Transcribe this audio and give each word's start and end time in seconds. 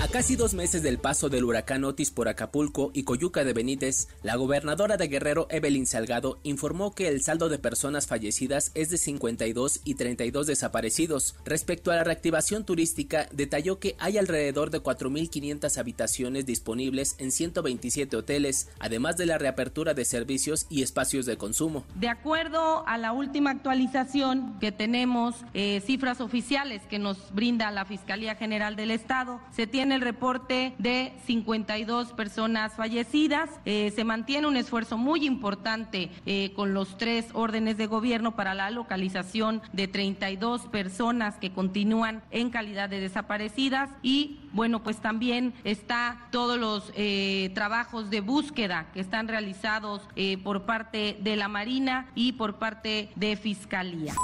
A 0.00 0.06
casi 0.06 0.36
dos 0.36 0.54
meses 0.54 0.84
del 0.84 0.98
paso 0.98 1.28
del 1.28 1.42
huracán 1.42 1.82
Otis 1.82 2.12
por 2.12 2.28
Acapulco 2.28 2.92
y 2.94 3.02
Coyuca 3.02 3.42
de 3.42 3.52
Benítez, 3.52 4.06
la 4.22 4.36
gobernadora 4.36 4.96
de 4.96 5.08
Guerrero, 5.08 5.48
Evelyn 5.50 5.86
Salgado, 5.86 6.38
informó 6.44 6.94
que 6.94 7.08
el 7.08 7.20
saldo 7.20 7.48
de 7.48 7.58
personas 7.58 8.06
fallecidas 8.06 8.70
es 8.74 8.90
de 8.90 8.98
52 8.98 9.80
y 9.84 9.94
32 9.94 10.46
desaparecidos. 10.46 11.34
Respecto 11.44 11.90
a 11.90 11.96
la 11.96 12.04
reactivación 12.04 12.64
turística, 12.64 13.28
detalló 13.32 13.80
que 13.80 13.96
hay 13.98 14.18
alrededor 14.18 14.70
de 14.70 14.80
4.500 14.80 15.78
habitaciones 15.78 16.46
disponibles 16.46 17.16
en 17.18 17.32
127 17.32 18.16
hoteles, 18.16 18.68
además 18.78 19.16
de 19.16 19.26
la 19.26 19.38
reapertura 19.38 19.94
de 19.94 20.04
servicios 20.04 20.66
y 20.70 20.82
espacios 20.82 21.26
de 21.26 21.38
consumo. 21.38 21.84
De 21.96 22.08
acuerdo 22.08 22.86
a 22.86 22.98
la 22.98 23.12
última 23.12 23.50
actualización 23.50 24.60
que 24.60 24.70
tenemos, 24.70 25.34
eh, 25.54 25.82
cifras 25.84 26.20
oficiales 26.20 26.82
que 26.88 27.00
nos 27.00 27.34
brinda 27.34 27.72
la 27.72 27.84
Fiscalía 27.84 28.36
General 28.36 28.76
del 28.76 28.92
Estado, 28.92 29.40
se 29.56 29.66
tiene 29.66 29.77
el 29.78 30.00
reporte 30.00 30.74
de 30.78 31.12
52 31.26 32.12
personas 32.12 32.74
fallecidas. 32.74 33.48
Eh, 33.64 33.92
se 33.94 34.04
mantiene 34.04 34.48
un 34.48 34.56
esfuerzo 34.56 34.98
muy 34.98 35.24
importante 35.24 36.10
eh, 36.26 36.52
con 36.54 36.74
los 36.74 36.98
tres 36.98 37.26
órdenes 37.32 37.76
de 37.76 37.86
gobierno 37.86 38.34
para 38.34 38.54
la 38.54 38.70
localización 38.70 39.62
de 39.72 39.86
32 39.86 40.62
personas 40.66 41.36
que 41.36 41.52
continúan 41.52 42.22
en 42.30 42.50
calidad 42.50 42.88
de 42.88 43.00
desaparecidas 43.00 43.90
y 44.02 44.40
bueno, 44.52 44.82
pues 44.82 44.98
también 44.98 45.54
está 45.62 46.26
todos 46.32 46.58
los 46.58 46.92
eh, 46.96 47.50
trabajos 47.54 48.10
de 48.10 48.20
búsqueda 48.20 48.86
que 48.92 49.00
están 49.00 49.28
realizados 49.28 50.02
por 50.42 50.62
parte 50.62 51.16
de 51.20 51.36
la 51.36 51.48
Marina 51.48 52.10
y 52.14 52.32
por 52.32 52.56
parte 52.56 53.10
de 53.14 53.36
Fiscalía. 53.36 54.14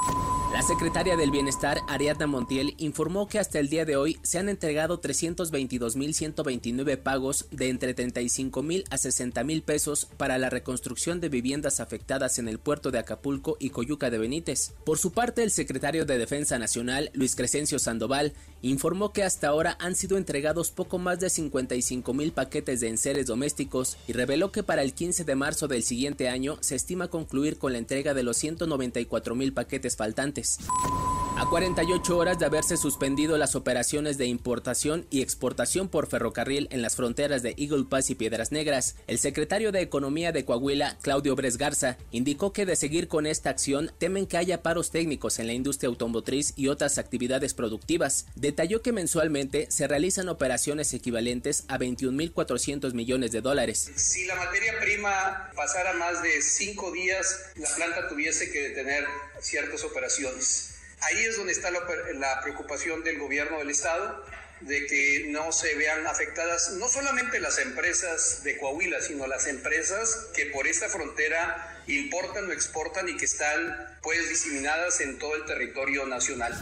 La 0.54 0.62
secretaria 0.62 1.16
del 1.16 1.32
Bienestar, 1.32 1.80
Ariadna 1.88 2.28
Montiel, 2.28 2.74
informó 2.78 3.26
que 3.26 3.40
hasta 3.40 3.58
el 3.58 3.68
día 3.68 3.84
de 3.84 3.96
hoy 3.96 4.20
se 4.22 4.38
han 4.38 4.48
entregado 4.48 5.00
322.129 5.00 6.96
pagos 6.96 7.46
de 7.50 7.70
entre 7.70 7.96
35.000 7.96 8.84
a 8.88 8.96
60.000 8.96 9.64
pesos 9.64 10.06
para 10.16 10.38
la 10.38 10.50
reconstrucción 10.50 11.20
de 11.20 11.28
viviendas 11.28 11.80
afectadas 11.80 12.38
en 12.38 12.46
el 12.46 12.60
puerto 12.60 12.92
de 12.92 13.00
Acapulco 13.00 13.56
y 13.58 13.70
Coyuca 13.70 14.10
de 14.10 14.18
Benítez. 14.18 14.74
Por 14.84 14.96
su 14.96 15.10
parte, 15.10 15.42
el 15.42 15.50
secretario 15.50 16.04
de 16.04 16.18
Defensa 16.18 16.56
Nacional, 16.56 17.10
Luis 17.14 17.34
Crescencio 17.34 17.80
Sandoval, 17.80 18.32
informó 18.62 19.12
que 19.12 19.24
hasta 19.24 19.48
ahora 19.48 19.76
han 19.80 19.96
sido 19.96 20.16
entregados 20.18 20.70
poco 20.70 21.00
más 21.00 21.18
de 21.18 21.26
55.000 21.26 22.32
paquetes 22.32 22.78
de 22.78 22.90
enseres 22.90 23.26
domésticos 23.26 23.96
y 24.06 24.12
reveló 24.12 24.52
que 24.52 24.62
para 24.62 24.82
el 24.82 24.94
15 24.94 25.24
de 25.24 25.34
marzo 25.34 25.66
del 25.66 25.82
siguiente 25.82 26.28
año 26.28 26.58
se 26.60 26.76
estima 26.76 27.08
concluir 27.08 27.58
con 27.58 27.72
la 27.72 27.78
entrega 27.78 28.14
de 28.14 28.22
los 28.22 28.40
194.000 28.40 29.52
paquetes 29.52 29.96
faltantes. 29.96 30.43
lives. 30.44 31.23
A 31.44 31.50
48 31.50 32.16
horas 32.16 32.38
de 32.38 32.46
haberse 32.46 32.78
suspendido 32.78 33.36
las 33.36 33.54
operaciones 33.54 34.16
de 34.16 34.24
importación 34.24 35.06
y 35.10 35.20
exportación 35.20 35.90
por 35.90 36.06
ferrocarril 36.06 36.68
en 36.70 36.80
las 36.80 36.96
fronteras 36.96 37.42
de 37.42 37.54
Eagle 37.58 37.84
Pass 37.84 38.08
y 38.08 38.14
Piedras 38.14 38.50
Negras, 38.50 38.96
el 39.08 39.18
secretario 39.18 39.70
de 39.70 39.82
Economía 39.82 40.32
de 40.32 40.46
Coahuila, 40.46 40.96
Claudio 41.02 41.36
Bres 41.36 41.58
Garza, 41.58 41.98
indicó 42.12 42.54
que 42.54 42.64
de 42.64 42.76
seguir 42.76 43.08
con 43.08 43.26
esta 43.26 43.50
acción 43.50 43.92
temen 43.98 44.26
que 44.26 44.38
haya 44.38 44.62
paros 44.62 44.90
técnicos 44.90 45.38
en 45.38 45.46
la 45.46 45.52
industria 45.52 45.88
automotriz 45.88 46.54
y 46.56 46.68
otras 46.68 46.96
actividades 46.96 47.52
productivas. 47.52 48.24
Detalló 48.36 48.80
que 48.80 48.92
mensualmente 48.92 49.66
se 49.70 49.86
realizan 49.86 50.30
operaciones 50.30 50.94
equivalentes 50.94 51.66
a 51.68 51.76
21.400 51.76 52.94
millones 52.94 53.32
de 53.32 53.42
dólares. 53.42 53.90
Si 53.96 54.24
la 54.24 54.36
materia 54.36 54.80
prima 54.80 55.50
pasara 55.54 55.92
más 55.92 56.22
de 56.22 56.40
cinco 56.40 56.90
días, 56.90 57.50
la 57.56 57.68
planta 57.76 58.08
tuviese 58.08 58.50
que 58.50 58.68
detener 58.70 59.04
ciertas 59.42 59.84
operaciones. 59.84 60.73
Ahí 61.06 61.24
es 61.24 61.36
donde 61.36 61.52
está 61.52 61.70
la, 61.70 62.40
preocupación 62.42 63.02
del 63.02 63.18
gobierno 63.18 63.58
del 63.58 63.70
Estado 63.70 64.24
de 64.66 64.86
que 64.86 65.26
no 65.28 65.52
se 65.52 65.74
vean 65.74 66.06
afectadas 66.06 66.72
no 66.72 66.88
solamente 66.88 67.40
las 67.40 67.58
empresas 67.58 68.42
de 68.44 68.58
Coahuila, 68.58 69.00
sino 69.00 69.26
las 69.26 69.46
empresas 69.46 70.28
que 70.34 70.46
por 70.46 70.66
esta 70.66 70.88
frontera 70.88 71.82
importan 71.86 72.48
o 72.48 72.52
exportan 72.52 73.08
y 73.08 73.16
que 73.16 73.26
están 73.26 73.98
pues 74.02 74.28
diseminadas 74.28 75.00
en 75.00 75.18
todo 75.18 75.34
el 75.34 75.44
territorio 75.44 76.06
nacional. 76.06 76.54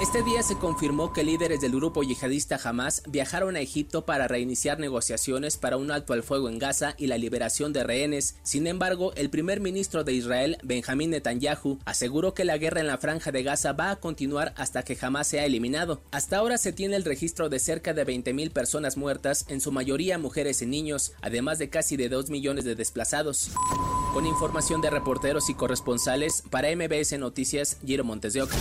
Este 0.00 0.22
día 0.24 0.42
se 0.42 0.56
confirmó 0.58 1.12
que 1.12 1.22
líderes 1.22 1.60
del 1.60 1.72
grupo 1.72 2.02
yihadista 2.02 2.58
Hamas 2.62 3.02
viajaron 3.06 3.54
a 3.54 3.60
Egipto 3.60 4.04
para 4.04 4.26
reiniciar 4.26 4.80
negociaciones 4.80 5.56
para 5.56 5.76
un 5.76 5.92
alto 5.92 6.12
al 6.12 6.24
fuego 6.24 6.48
en 6.48 6.58
Gaza 6.58 6.94
y 6.98 7.06
la 7.06 7.16
liberación 7.16 7.72
de 7.72 7.84
rehenes. 7.84 8.36
Sin 8.42 8.66
embargo, 8.66 9.12
el 9.14 9.30
primer 9.30 9.60
ministro 9.60 10.02
de 10.02 10.12
Israel, 10.12 10.58
Benjamín 10.64 11.10
Netanyahu, 11.10 11.78
aseguró 11.84 12.34
que 12.34 12.44
la 12.44 12.58
guerra 12.58 12.80
en 12.80 12.88
la 12.88 12.98
franja 12.98 13.30
de 13.30 13.44
Gaza 13.44 13.72
va 13.72 13.92
a 13.92 13.96
continuar 14.00 14.52
hasta 14.56 14.82
que 14.82 14.98
Hamas 15.00 15.28
sea 15.28 15.44
eliminado. 15.44 16.02
Hasta 16.10 16.38
ahora 16.38 16.58
se 16.58 16.72
tiene 16.72 16.96
el 16.96 17.04
de 17.48 17.58
cerca 17.58 17.94
de 17.94 18.06
20.000 18.06 18.50
personas 18.50 18.96
muertas, 18.96 19.46
en 19.48 19.60
su 19.60 19.72
mayoría 19.72 20.18
mujeres 20.18 20.62
y 20.62 20.66
niños, 20.66 21.12
además 21.22 21.58
de 21.58 21.70
casi 21.70 21.96
de 21.96 22.08
2 22.08 22.30
millones 22.30 22.64
de 22.64 22.74
desplazados. 22.74 23.50
Con 24.12 24.26
información 24.26 24.80
de 24.80 24.90
reporteros 24.90 25.50
y 25.50 25.54
corresponsales, 25.54 26.42
para 26.50 26.74
MBS 26.74 27.18
Noticias, 27.18 27.78
Giro 27.84 28.04
Montes 28.04 28.32
de 28.32 28.42
Oca. 28.42 28.56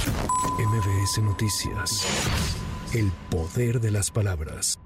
MBS 0.57 1.21
Noticias. 1.21 2.05
El 2.93 3.11
poder 3.29 3.81
de 3.81 3.91
las 3.91 4.11
palabras. 4.11 4.77